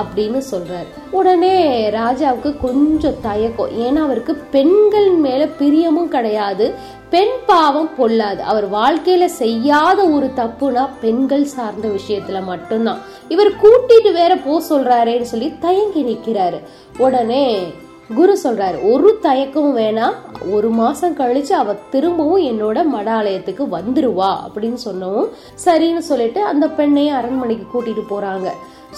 அப்படின்னு 0.00 0.40
சொல்கிறாரு 0.52 0.90
உடனே 1.10 1.56
ராஜாவுக்கு 1.90 2.50
கொஞ்சம் 2.60 3.20
தயக்கம். 3.28 3.74
ஏன்னா 3.86 4.00
அவருக்கு 4.06 4.34
பெண்கள் 4.56 5.10
மேலே 5.26 5.46
பிரியமும் 5.60 6.12
கிடையாது. 6.16 6.66
பெண் 7.10 7.34
பாவம் 7.46 7.90
பொல்லாது. 7.98 8.38
அவர் 8.38 8.70
வாழ்க்கையில 8.70 9.24
செய்யாத 9.24 10.08
ஒரு 10.08 10.30
தப்புனா 10.36 10.88
பெண்கள் 11.00 11.44
சார்ந்த 11.44 11.88
விஷயத்துல 11.88 12.44
மட்டும்தான். 12.44 12.98
இவர் 13.28 13.50
கூட்டிட்டு 13.50 14.12
வேற 14.12 14.36
போ 14.36 14.62
சொல்றாரேன்னு 14.70 15.22
சொல்லி 15.22 15.58
தயங்கி 15.58 16.02
நிக்கிறாரு. 16.02 16.60
உடனே 16.98 17.72
குரு 18.14 18.38
சொல்றாரு 18.44 18.92
ஒரு 18.92 19.18
தயக்கமும் 19.22 19.76
வேணாம். 19.76 20.14
ஒரு 20.52 20.68
மாசம் 20.68 21.16
கழிச்சு 21.16 21.52
அவ 21.52 21.74
திரும்பவும் 21.90 22.42
என்னோட 22.42 22.84
மடாலயத்துக்கு 22.94 23.64
வந்துருவா 23.72 24.36
அப்படின்னு 24.46 24.76
சொன்னவும் 24.84 25.28
சரின்னு 25.64 25.98
சொல்லிட்டு 25.98 26.44
அந்த 26.44 26.66
பெண்ணையும் 26.66 27.14
அரண்மனைக்கு 27.14 27.66
கூட்டிட்டு 27.72 28.04
போறாங்க. 28.10 28.48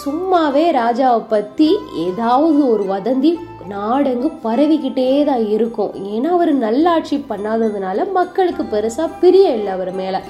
சும்மாவே 0.05 0.65
ராஜாவை 0.73 1.23
பத்தி 1.29 1.77
ஏதாவது 1.97 2.71
ஒரு 2.71 2.85
வதந்தி 2.85 3.39
நாடெங்கு 3.71 4.29
பரவிக்கிட்டே 4.45 5.09
தான் 5.31 5.45
இருக்கும். 5.57 5.95
ஏன்னா 6.15 6.31
அவர் 6.37 6.53
நல்லாட்சி 6.67 7.17
பண்ணாததுனால 7.31 8.07
மக்களுக்கு 8.13 8.65
பெருசா 8.75 9.07
பிரிய 9.21 9.57
இல்லை 9.59 9.73
அவர் 9.73 9.93
மேல. 10.03 10.21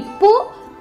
இப்போ 0.00 0.32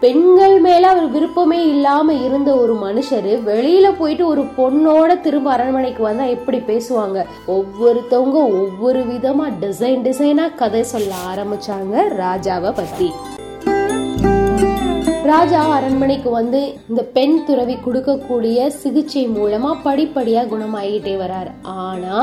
பெண்கள் 0.03 0.55
மேல 0.59 0.83
அவர் 0.91 1.07
விருப்பமே 1.15 1.59
இல்லாம 1.71 2.13
இருந்த 2.27 2.49
ஒரு 2.61 2.73
மனுஷர் 2.83 3.27
வெளியில 3.49 3.87
போயிட்டு 3.97 4.23
ஒரு 4.27 4.43
பொண்ணோட 4.57 5.19
திரும்ப 5.21 5.51
அரண்மனைக்கு 5.51 6.01
வந்தா 6.03 6.25
எப்படி 6.37 6.59
பேசுவாங்க? 6.71 7.25
ஒவ்வொருத்தவங்க 7.57 8.39
ஒவ்வொரு 8.61 9.03
விதமா 9.11 9.47
டிசைன் 9.65 10.05
டிசைனா 10.07 10.47
கதை 10.55 10.83
சொல்ல 10.93 11.11
ஆரம்பிச்சாங்க 11.31 12.07
ராஜாவை 12.23 12.71
பத்தி. 12.81 13.09
ராஜா 15.31 15.59
அரண்மனைக்கு 15.75 16.29
வந்து 16.37 16.59
இந்த 16.89 17.01
பெண் 17.15 17.35
துறவி 17.47 17.75
கொடுக்கக்கூடிய 17.85 18.67
சிகிச்சை 18.81 19.23
மூலமா 19.37 19.71
படிப்படியா 19.85 20.41
குணமாகிட்டே 20.53 21.13
வராரு. 21.23 21.51
ஆனா 21.83 22.15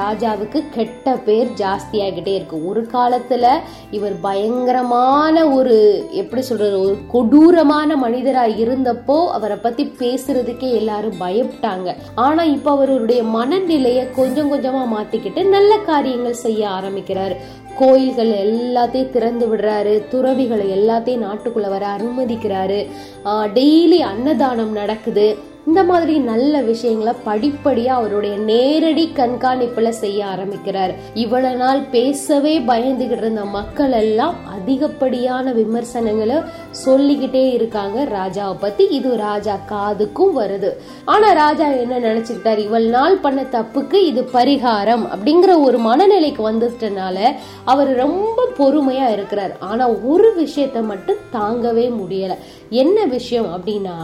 ராஜாவுக்கு 0.00 0.62
கெட்ட 0.74 1.12
பேர் 1.12 1.48
ஜாஸ்தியாகிட்டே 1.56 2.34
இருக்கு. 2.34 2.66
ஒரு 2.66 2.82
காலத்துல 2.92 3.46
இவர் 3.90 4.20
பயங்கரமான 4.20 5.46
ஒரு 5.48 5.76
எப்படி 6.10 6.42
சொல்றது 6.42 6.80
ஒரு 6.80 6.96
கொடூரமான 7.08 7.96
மனிதரா 7.96 8.44
இருந்தப்போ 8.46 9.18
அவரை 9.28 9.56
பத்தி 9.56 9.84
பேசுறதுக்கே 9.98 10.72
எல்லாரும் 10.72 11.20
பயப்பட்டாங்க. 11.20 11.94
ஆனா 12.14 12.42
இப்ப 12.42 12.70
அவருடைய 12.70 13.22
மனநிலைய 13.22 14.06
கொஞ்சம் 14.14 14.52
கொஞ்சமா 14.52 14.82
மாத்திக்கிட்டு 14.94 15.48
நல்ல 15.48 15.76
காரியங்கள் 15.76 16.42
செய்ய 16.46 16.68
ஆரம்பிக்கிறாரு. 16.68 17.36
கோயில்கள் 17.78 18.32
எல்லாத்தையும் 18.48 19.10
திறந்து 19.10 19.46
விடுறாரு. 19.46 20.08
துறவிகளை 20.08 20.66
எல்லாத்தையும் 20.78 21.24
நாட்டுக்குள்ள 21.26 21.68
வர 21.68 21.86
அனுமதிக்கிறாரு. 21.96 22.80
டெய்லி 23.24 23.98
அன்னதானம் 24.12 24.72
நடக்குது. 24.72 25.52
இந்த 25.66 25.84
மாதிரி 25.84 26.18
நல்ல 26.18 26.60
விஷயங்களை 26.62 27.12
படிப்படியா 27.26 27.86
அவருடைய 27.86 28.36
நேரடி 28.36 29.12
கண்காணிப்புல 29.14 29.88
செய்ய 29.88 30.26
ஆரம்பிக்கிறார். 30.26 30.92
இவ்வளவு 31.14 31.56
நாள் 31.56 31.80
பேசவே 31.80 32.58
பயந்துகிட்டு 32.60 33.16
இருந்த 33.16 33.44
மக்கள் 33.44 33.92
எல்லாம் 33.92 34.34
அதிகப்படியான 34.46 35.52
விமர்சனங்களை 35.52 36.36
சொல்லிக்கிட்டே 36.70 37.52
இருக்காங்க. 37.52 38.04
ராஜாவை 38.04 38.56
பத்தி 38.60 38.84
இது 38.84 39.16
ராஜா 39.16 39.58
காதுக்கும் 39.70 40.36
வருது. 40.36 40.70
ஆனா 41.04 41.32
ராஜா 41.32 41.68
என்ன 41.70 41.98
நினைச்சுக்கிட்டார் 41.98 42.58
இவ்வளவு 42.58 42.90
நாள் 42.90 43.16
பண்ண 43.16 43.42
தப்புக்கு 43.42 43.94
இது 43.94 44.28
பரிகாரம் 44.32 45.04
அப்படிங்கிற 45.14 45.62
ஒரு 45.62 45.78
மனநிலைக்கு 45.78 46.42
வந்துட்டனால 46.50 47.18
அவர் 47.64 47.94
ரொம்ப 47.94 48.48
பொறுமையா 48.58 49.12
இருக்கிறார். 49.12 49.56
ஆனா 49.60 49.88
ஒரு 49.88 50.34
விஷயத்த 50.38 50.82
மட்டும் 50.82 51.16
தாங்கவே 51.32 51.88
முடியல. 52.02 52.36
என்ன 52.70 53.04
விஷயம் 53.04 53.50
அப்படின்னா 53.56 53.98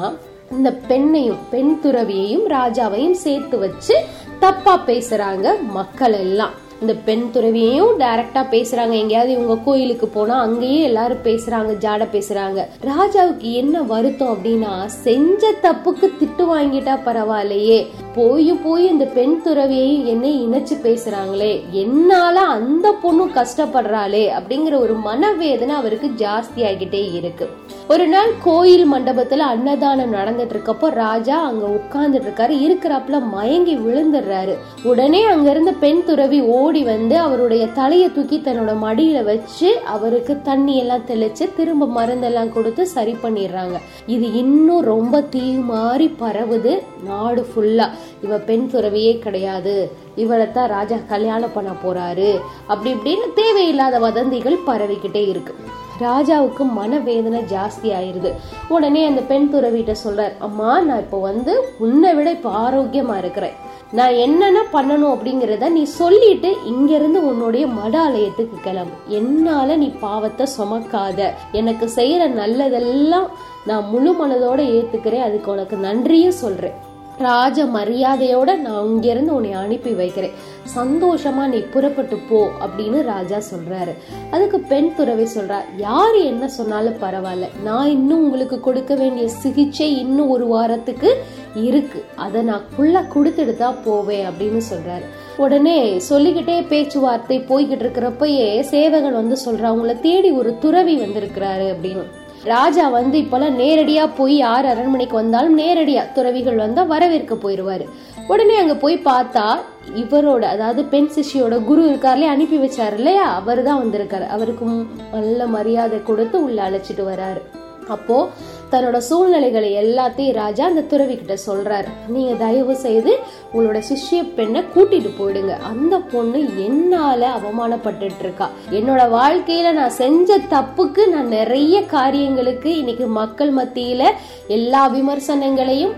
இந்த 0.50 0.70
பெண்ணையும் 0.88 1.38
பெண் 1.50 1.78
துறவியையும் 1.82 2.46
ராஜாவையும் 2.48 3.18
சேர்த்து 3.24 3.58
வச்சு 3.58 3.94
தப்பா 4.38 4.74
பேசுறாங்க 4.86 5.46
மக்கள் 5.68 6.12
எல்லாம். 6.12 6.54
இந்த 6.80 6.94
பெண் 7.04 7.30
துறவியையும் 7.32 7.94
டைரக்டா 7.98 8.42
பேசுறாங்க. 8.50 8.90
எங்கேயாவது 8.90 9.32
இவங்க 9.32 9.56
கோயிலுக்கு 9.64 10.08
போனா 10.08 10.40
அங்கேயே 10.40 10.82
எல்லாரும் 10.82 11.24
பேசுறாங்க 11.24 11.72
ஜாட 11.84 12.06
பேசுறாங்க. 12.12 12.60
ராஜாவுக்கு 12.84 13.50
என்ன 13.52 13.82
வருத்தம் 13.82 14.32
அப்படின்னா 14.34 14.86
செஞ்ச 14.86 15.52
தப்புக்கு 15.62 16.08
திட்டு 16.20 16.44
வாங்கிட்டா 16.52 16.94
பரவாயில்லையே. 17.06 17.86
போய் 18.14 18.52
போய் 18.52 18.86
இந்த 18.86 19.04
பெண் 19.04 19.40
துறவியையும் 19.44 20.04
என்னை 20.04 20.46
இணைச்சு 20.46 20.76
பேசுறாங்களே. 20.82 21.52
என்னால 21.70 22.40
அந்த 22.40 22.94
பொண்ணும் 23.02 23.34
கஷ்டப்படுறாளே 23.34 24.24
அப்படிங்கிற 24.38 24.78
ஒரு 24.78 24.94
மனவேதனை 24.94 25.74
அவருக்கு 25.74 26.10
ஜாஸ்தி 26.16 26.60
ஆகிட்டே 26.60 27.14
இருக்கு. 27.14 27.48
ஒரு 27.88 28.06
நாள் 28.06 28.32
கோயில் 28.42 28.92
மண்டபத்துல 28.92 29.46
அன்னதானம் 29.52 30.14
நடந்துட்டு 30.14 30.54
இருக்கப்போ 30.54 30.88
ராஜா 30.88 31.36
அங்க 31.44 31.66
உட்கார்ந்துட்டு 31.66 32.28
இருக்காரு 32.28 32.54
இருக்கிறாப்புல 32.66 33.22
மயங்கி 33.32 33.76
விழுந்துடுறாரு. 33.76 34.54
உடனே 34.82 35.22
அங்க 35.24 35.50
இருந்த 35.50 35.72
பெண் 35.72 36.04
துறவி 36.04 36.40
ஓடி 36.40 36.68
வந்து 36.70 37.18
அவருடைய 37.18 37.66
தலையை 37.66 38.12
தூக்கி 38.12 38.42
தன்னோட 38.44 38.72
மடியில 38.84 39.24
வச்சு 39.24 39.68
அவருக்கு 39.94 40.42
தண்ணி 40.42 40.76
எல்லாம் 40.76 41.06
தெளிச்சு 41.06 41.44
திரும்ப 41.56 41.88
மருந்தெல்லாம் 41.96 42.52
கொடுத்து 42.52 42.86
சரி 42.86 43.16
பண்ணிடுறாங்க. 43.22 43.76
இது 44.06 44.32
இன்னும் 44.32 44.80
ரொம்ப 44.80 45.20
தீ 45.20 45.44
மாறி 45.52 46.08
பரவுது. 46.20 46.82
நாடு 47.04 47.46
ஃபுல்லா 47.50 47.88
இவ 48.22 48.38
பெண் 48.38 48.68
துறவியே 48.72 49.18
கிடையாது. 49.18 49.92
இவளைத்தான் 50.16 50.72
ராஜா 50.76 50.96
கல்யாணம் 51.08 51.54
பண்ண 51.54 51.70
போறாரு. 51.84 52.30
அப்படி 52.66 52.94
இப்படின்னு 52.94 53.32
தேவையில்லாத 53.34 53.98
வதந்திகள் 53.98 54.58
பரவிக்கிட்டே 54.66 55.28
இருக்கு. 55.28 55.54
ராஜாவுக்கு 56.00 56.64
மனவேதனை 56.72 57.40
ஜாஸ்தி 57.54 57.88
ஆயிருது. 57.98 58.30
உடனே 58.68 59.06
அந்த 59.06 59.20
பெண் 59.20 59.50
துறவிட்ட 59.54 59.94
சொல்றார் 60.04 60.38
அம்மா 60.38 60.80
நான் 60.80 60.98
இப்போ 60.98 61.20
வந்து 61.20 61.54
உன்னை 61.78 62.14
விட 62.14 62.30
இப்போ 62.30 62.70
ஆரோக்கியமா 62.70 63.18
இருக்கிறேன். 63.18 63.68
நான் 63.92 64.14
என்னென்ன 64.14 64.60
பண்ணணும் 64.72 65.12
அப்படிங்கிறத 65.14 65.68
நீ 65.68 65.82
சொல்லிட்டு 65.84 66.56
இங்கிருந்து 66.66 67.26
உன்னுடைய 67.26 67.66
மட 67.66 67.96
ஆலயத்துக்கு 67.96 68.56
கிளம்பு. 68.62 68.96
என்னால 69.06 69.76
நீ 69.76 69.88
பாவத்தை 70.00 70.46
சுமக்காத. 70.58 71.30
எனக்கு 71.52 71.90
செய்யற 71.96 72.26
நல்லதெல்லாம் 72.42 73.26
நான் 73.66 73.88
முழு 73.88 74.12
மனதோட 74.12 74.60
ஏத்துக்கிறேன். 74.76 75.26
அதுக்கு 75.28 75.50
உனக்கு 75.50 75.76
நன்றியும் 75.76 76.40
சொல்றேன். 76.44 76.88
ராஜ 77.18 77.64
மரியாதையோட 77.64 78.56
நான் 78.56 78.84
இங்கிருந்து 78.84 79.34
உன்னை 79.34 79.52
அனுப்பி 79.52 79.90
வைக்கிறேன். 79.90 80.36
சந்தோஷமா 80.76 81.46
நீ 81.46 81.58
புறப்பட்டு 81.58 82.16
போ 82.28 82.48
அப்படின்னு 82.60 83.02
ராஜா 83.02 83.36
சொல்றாரு. 83.36 83.94
அதுக்கு 84.30 84.60
பெண் 84.60 84.94
துறவி 84.94 85.26
சொல்றா 85.34 85.58
யார் 85.76 86.14
என்ன 86.14 86.48
சொன்னாலும் 86.48 87.00
பரவாயில்ல. 87.02 87.48
நான் 87.62 87.90
இன்னும் 87.90 88.22
உங்களுக்கு 88.22 88.60
கொடுக்க 88.60 88.94
வேண்டிய 88.94 89.28
சிகிச்சை 89.28 89.98
இன்னும் 89.98 90.28
ஒரு 90.28 90.46
வாரத்துக்கு 90.46 91.24
இருக்கு. 91.54 92.04
அதை 92.16 92.42
நான் 92.42 92.64
ஃபுல்லாக 92.72 93.12
கொடுத்துட்டு 93.14 93.56
தான் 93.56 93.76
போவேன் 93.84 94.26
அப்படின்னு 94.30 94.60
சொல்றாரு. 94.70 95.04
உடனே 95.36 95.98
சொல்லிக்கிட்டே 95.98 96.62
பேச்சுவார்த்தை 96.62 97.38
போய்கிட்டு 97.48 97.84
இருக்கிறப்பயே 97.84 98.60
சேவகன் 98.60 99.12
வந்து 99.12 99.36
சொல்றா 99.46 99.68
உங்களை 99.68 100.00
தேடி 100.00 100.30
ஒரு 100.30 100.58
துறவி 100.58 100.96
வந்திருக்கிறாரு 100.96 101.66
அப்படின்னு. 101.74 102.04
ராஜா 102.44 102.88
வந்து 102.88 103.18
இப்பெல்லாம் 103.18 103.58
நேரடியா 103.58 104.10
போய் 104.16 104.36
யார் 104.36 104.66
அரண்மனைக்கு 104.66 105.16
வந்தாலும் 105.16 105.58
நேரடியா 105.58 106.12
துறவிகள் 106.12 106.56
வந்தா 106.56 106.82
வரவேற்க 106.82 107.34
போயிருவாரு. 107.34 107.86
உடனே 108.26 108.56
அங்க 108.56 108.74
போய் 108.74 109.02
பார்த்தா 109.04 109.58
இவரோட 109.94 110.42
அதாவது 110.42 110.84
பெண் 110.84 111.10
சிஷியோட 111.16 111.64
குரு 111.64 111.82
இருக்கார்லயே 111.90 112.28
அனுப்பி 112.28 112.56
வச்சாரு 112.56 112.92
இல்லையா? 112.92 113.34
அவர் 113.34 113.62
தான் 113.62 113.82
வந்திருக்காரு. 113.82 114.26
அவருக்கும் 114.26 114.88
நல்ல 115.12 115.46
மரியாதை 115.46 116.02
கொடுத்து 116.02 116.44
உள்ள 116.44 116.70
அழைச்சிட்டு 116.70 117.04
வராரு. 117.04 117.42
அப்போ 117.88 118.28
தன்னோட 118.72 118.98
சூழ்நிலைகளை 119.08 119.70
எல்லாத்தையும் 119.82 120.38
ராஜா 120.40 120.64
அந்த 120.70 120.82
துறவி 120.92 121.14
கிட்ட 121.16 121.36
சொல்றாரு. 121.46 121.90
நீங்க 122.08 122.32
தயவு 122.44 122.74
செய்து 122.84 123.12
உங்களோட 123.54 123.78
சிஷ்ய 123.90 124.20
பெண்ணை 124.34 124.60
கூட்டிட்டு 124.74 125.10
போயிடுங்க. 125.18 125.54
அந்த 125.70 125.94
பொண்ணு 126.12 126.40
என்னால 126.66 127.30
அவமானப்பட்டுட்டு 127.38 128.24
இருக்கா. 128.26 128.48
என்னோட 128.70 129.02
வாழ்க்கையில 129.18 129.72
நான் 129.80 129.98
செஞ்ச 130.02 130.38
தப்புக்கு 130.54 131.04
நான் 131.14 131.34
நிறைய 131.38 131.76
காரியங்களுக்கு 131.96 132.72
இன்னைக்கு 132.78 133.06
மக்கள் 133.20 133.52
மத்தியில 133.54 134.04
எல்லா 134.46 134.84
விமர்சனங்களையும் 134.96 135.94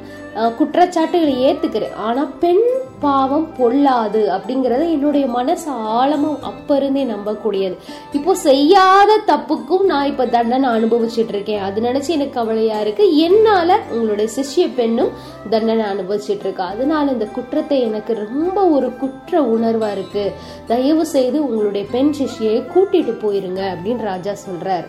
குற்றச்சாட்டுகளை 0.59 1.35
ஏத்துக்கிறேன். 1.49 1.97
ஆனா 2.09 2.23
பெண் 2.45 2.65
பாவம் 3.05 3.47
பொல்லாது 3.59 4.21
அப்படிங்கிறது 4.35 4.85
என்னுடைய 4.95 5.27
மனசு 5.37 5.69
ஆழமா 5.99 6.31
அப்ப 6.51 6.77
இருந்தே 6.77 7.05
நம்பக்கூடியது. 7.05 7.77
இப்போ 8.19 8.33
செய்யாத 8.49 9.11
தப்புக்கும் 9.31 9.85
நான் 9.91 10.11
இப்ப 10.13 10.27
தண்டனை 10.35 10.69
அனுபவிச்சுட்டு 10.77 11.35
இருக்கேன். 11.35 11.63
அது 11.67 11.81
நினைச்சு 11.89 12.11
எனக்கு 12.17 12.39
கவலையா 12.39 12.79
இருக்கு. 12.85 13.05
என்னால 13.27 13.79
உங்களுடைய 13.91 14.29
சிஷ்ய 14.37 14.67
பெண்ணும் 14.79 15.13
தண்டனை 15.51 15.87
அனுபவிச்சுட்டு 15.93 16.47
இருக்கா. 16.47 16.67
அதனால 16.75 17.13
இந்த 17.17 17.29
குற்றத்தை 17.37 17.79
எனக்கு 17.89 18.15
ரொம்ப 18.25 18.59
ஒரு 18.77 18.91
குற்ற 19.03 19.43
உணர்வா 19.55 19.91
இருக்கு. 19.97 20.27
தயவு 20.73 21.07
செய்து 21.15 21.39
உங்களுடைய 21.49 21.87
பெண் 21.95 22.13
சிஷியை 22.21 22.57
கூட்டிட்டு 22.75 23.15
போயிருங்க 23.25 23.63
அப்படின்னு 23.75 24.09
ராஜா 24.13 24.35
சொல்றார். 24.47 24.89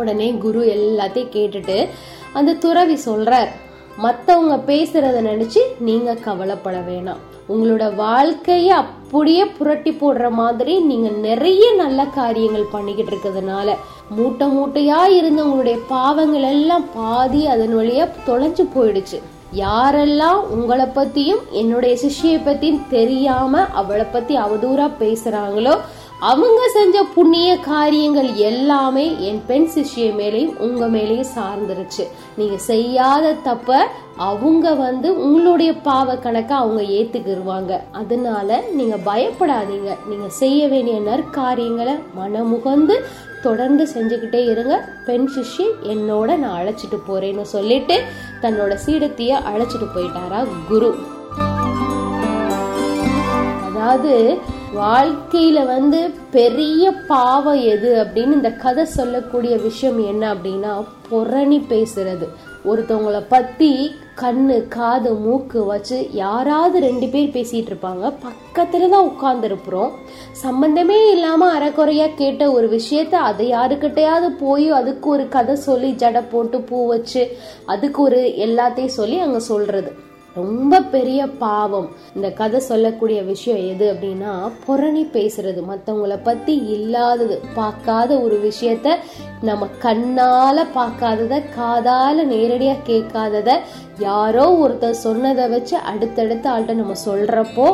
உடனே 0.00 0.30
குரு 0.44 0.62
எல்லாத்தையும் 0.76 1.34
கேட்டுட்டு 1.36 1.78
அந்த 2.38 2.58
துறவி 2.64 2.98
சொல்றார். 3.06 3.52
மற்றவங்க 4.04 4.54
பேசுறத 4.70 5.18
நினைச்சு 5.30 5.60
நீங்க 5.88 6.18
கவலைப்பட 6.26 6.78
வேணாம். 6.90 7.22
உங்களோட 7.48 7.84
வாழ்க்கைய 7.94 8.66
அப்படியே 8.66 9.44
புரட்டி 9.44 9.90
போடுற 9.90 10.30
மாதிரி 10.30 10.80
நீங்க 10.80 11.08
நிறைய 11.10 11.74
நல்ல 11.74 12.04
காரியங்கள் 12.04 12.72
பண்ணிக்கிட்டு 12.72 13.12
இருக்கிறதுனால 13.12 13.74
மூட்டை 14.08 14.46
மூட்டையா 14.48 15.04
இருந்த 15.08 15.42
உங்களுடைய 15.42 15.78
பாவங்கள் 15.88 16.42
எல்லாம் 16.42 16.84
பாதி 16.94 17.46
அதன் 17.46 17.76
வழியா 17.76 18.08
தொலைஞ்சு 18.26 18.64
போயிடுச்சு. 18.74 19.20
யாரெல்லாம் 19.56 20.40
உங்களை 20.50 20.84
பத்தியும் 20.84 21.42
என்னுடைய 21.50 21.98
சிஷியை 22.02 22.38
பத்தியும் 22.44 22.88
தெரியாம 22.88 23.60
அவளை 23.60 24.04
பத்தி 24.12 24.36
அவதூறா 24.36 24.90
பேசுறாங்களோ 24.98 25.78
அவங்க 26.20 26.60
செஞ்ச 26.68 27.02
புண்ணிய 27.14 27.60
காரியங்கள் 27.60 28.34
எல்லாமே 28.34 29.20
என் 29.20 29.40
பெண் 29.46 29.68
சிஷ்ய 29.74 30.04
மேலேயும் 30.18 30.56
உங்க 30.56 30.86
மேலேயும் 30.86 31.32
சார்ந்துருச்சு. 31.36 32.04
நீங்க 32.36 32.56
செய்யாத 32.58 33.32
தப்ப 33.32 33.88
அவங்க 34.16 34.74
வந்து 34.74 35.20
உங்களுடைய 35.24 35.72
பாவ 35.72 36.16
கணக்கை 36.16 36.56
அவங்க 36.56 36.82
ஏத்துக்கிடுவாங்க 36.82 37.80
அதனால 37.92 38.62
நீங்க 38.72 38.96
பயப்படாதீங்க. 39.10 39.90
நீங்க 40.06 40.28
செய்ய 40.28 40.68
வேண்டிய 40.68 41.00
நற்காரியங்களை 41.00 41.98
மனமுகந்து 42.16 42.96
தொடர்ந்து 43.42 43.88
செஞ்சுக்கிட்டே 43.94 44.42
இருங்க. 44.50 44.88
பெண் 45.06 45.28
சிஷ்யை 45.36 45.68
என்னோட 45.82 46.36
நான் 46.36 46.58
அழைச்சிட்டு 46.60 47.00
போறேன்னு 47.08 47.42
சொல்லிட்டு 47.42 48.02
தன்னோட 48.42 48.78
சீடத்திய 48.86 49.42
அழைச்சிட்டு 49.52 49.88
போயிட்டாரா 49.96 50.46
குரு. 50.68 50.94
அதாவது 53.68 54.40
வாழ்க்கையில 54.76 55.58
வந்து 55.66 55.98
பெரிய 56.30 56.92
பாவம் 57.08 57.60
எது 57.72 57.90
அப்படின்னு 58.02 58.36
இந்த 58.38 58.50
கதை 58.50 58.84
சொல்லக்கூடிய 58.84 59.56
விஷயம் 59.56 60.06
என்ன 60.06 60.34
அப்படின்னா 60.34 60.72
புரணி 61.10 61.58
பேசுறது. 61.72 62.26
ஒருத்தவங்கள 62.64 63.18
பத்தி 63.28 63.70
கண்ணு 64.20 64.56
காது 64.68 65.14
மூக்கு 65.14 65.64
வச்சு 65.64 65.98
யாராவது 66.12 66.78
ரெண்டு 66.78 67.06
பேர் 67.08 67.34
பேசிட்டு 67.36 67.70
இருப்பாங்க. 67.72 68.12
பக்கத்துல 68.26 68.88
தான் 68.88 69.10
உட்கார்ந்துருப்புறோம் 69.10 69.92
சம்பந்தமே 70.32 71.10
இல்லாம 71.10 71.50
அறக்குறையா 71.58 72.08
கேட்ட 72.16 72.50
ஒரு 72.52 72.68
விஷயத்த 72.78 73.14
அதை 73.30 73.46
யாருக்கிட்டையாவது 73.52 74.30
போய் 74.40 74.70
அதுக்கு 74.70 75.08
ஒரு 75.10 75.28
கதை 75.28 75.56
சொல்லி 75.56 75.92
ஜடை 75.92 76.22
போட்டு 76.30 76.60
பூ 76.60 76.86
வச்சு 76.86 77.24
அதுக்கு 77.66 78.02
ஒரு 78.02 78.22
எல்லாத்தையும் 78.46 78.96
சொல்லி 79.00 79.18
அங்க 79.18 79.38
சொல்றது. 79.38 79.92
ரொம்ப 80.34 80.80
பெரிய 80.80 81.26
பாவம். 81.26 81.88
இந்த 82.14 82.30
கதை 82.30 82.60
சொல்லக்கூடிய 82.60 83.22
விஷயம் 83.22 83.66
எது 83.68 83.86
அப்படின்னா 83.92 84.32
புரணி 84.66 85.04
பேசுறது. 85.16 85.60
மற்றவங்கள 85.70 86.18
பத்தி 86.22 86.54
இல்லாதது. 86.76 87.40
பார்க்காத 87.54 88.18
ஒரு 88.20 88.38
விஷயத்த 88.48 88.94
நம்ம 89.42 89.68
கண்ணால 89.82 90.66
பார்க்காதத 90.76 91.42
காதால 91.58 92.16
நேரடியா 92.32 92.76
கேட்காதத 92.86 93.58
யாரோ 93.98 94.44
ஒருத்தர் 94.62 95.02
சொன்னதை 95.04 95.48
வச்சு 95.48 95.76
அடுத்தடுத்த 95.76 96.50
ஆள்கிட்ட 96.50 96.74
நம்ம 96.74 96.94
சொல்றப்போ 97.04 97.66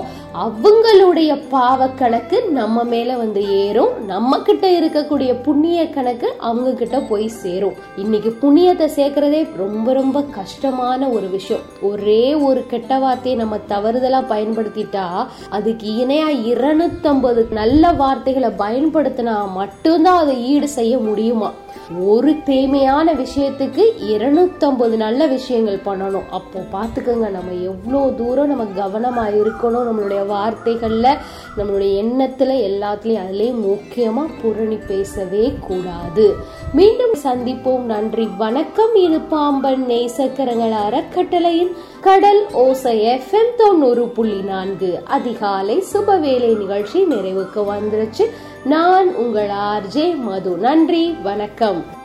அவங்களுடைய 0.44 1.30
பாவ 1.48 1.88
கணக்கு 1.88 2.38
நம்ம 2.58 2.84
மேல 2.84 3.16
வந்து 3.16 3.42
ஏறும். 3.58 3.94
நம்ம 4.06 4.40
கிட்ட 4.40 4.66
இருக்கக்கூடிய 4.80 5.30
புண்ணிய 5.42 5.90
கணக்கு 5.90 6.28
அவங்க 6.38 6.72
கிட்ட 6.72 7.00
போய் 7.00 7.28
சேரும். 7.28 7.78
இன்னைக்கு 7.96 8.30
புண்ணியத்தை 8.42 8.88
சேர்க்கறதே 8.98 9.40
ரொம்ப 9.56 9.92
ரொம்ப 9.92 10.22
கஷ்டமான 10.22 11.08
ஒரு 11.08 11.28
விஷயம். 11.28 11.62
ஒரே 11.82 12.34
ஒரு 12.34 12.49
ஒரு 12.50 12.62
கெட்ட 12.72 12.98
வார்த்தையை 13.04 13.36
நம்ம 13.42 13.58
தவறுதலா 13.72 14.20
பயன்படுத்திட்டா 14.34 15.06
அதுக்கு 15.58 15.88
இணையா 16.02 16.28
இருநூத்தம்பது 16.52 17.42
நல்ல 17.60 17.92
வார்த்தைகளை 18.02 18.52
பயன்படுத்தினா 18.64 19.34
மட்டும்தான் 19.60 20.22
அதை 20.22 20.36
ஈடு 20.52 20.68
செய்ய 20.78 20.94
முடியுமா? 21.08 21.50
ஒரு 22.12 22.32
தீமையான 22.48 23.12
விஷயத்துக்கு 23.20 23.84
இருநூத்தம்பது 24.12 24.94
நல்ல 25.04 25.20
விஷயங்கள் 25.32 25.78
பண்ணணும். 25.86 26.28
அப்போ 26.38 26.58
பார்த்துக்கோங்க 26.74 27.28
நம்ம 27.36 27.54
எவ்வளோ 27.70 28.00
தூரம் 28.20 28.50
நம்ம 28.52 28.66
கவனமாக 28.80 29.34
இருக்கணும் 29.40 29.88
நம்மளுடைய 29.88 30.22
வார்த்தைகளில் 30.34 31.18
நம்மளுடைய 31.58 31.90
எண்ணத்தில் 32.02 32.54
எல்லாத்துலேயும் 32.68 33.24
அதுலேயும் 33.24 33.64
முக்கியமாக 33.68 34.36
புரணி 34.42 34.78
பேசவே 34.92 35.44
கூடாது. 35.68 36.26
மீண்டும் 36.72 37.14
சந்திப்போம். 37.22 37.80
நன்றி 37.80 38.28
வணக்கம். 38.38 38.94
இது 38.94 39.20
பாம்பன் 39.20 39.84
நேசக்கரங்கள் 39.86 40.70
அறக்கட்டளையின் 40.70 41.76
கடல் 42.00 42.46
ஓசை 42.52 43.00
எஃப்எம் 43.00 43.54
தொண்ணூறு 43.56 44.08
புள்ளி 44.08 44.40
நான்கு. 44.40 45.00
அதிகாலை 45.04 45.84
சுபவேளை 45.92 46.58
நிகழ்ச்சி 46.58 47.04
நிறைவுக்கு 47.04 47.56
வந்துருச்சு. 47.56 48.30
நான் 48.64 49.14
உங்கள் 49.14 49.48
ஆர்ஜே 49.48 50.16
மது. 50.16 50.56
நன்றி 50.56 51.16
வணக்கம். 51.22 51.99